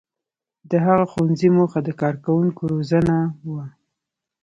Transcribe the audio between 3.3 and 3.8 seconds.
وه.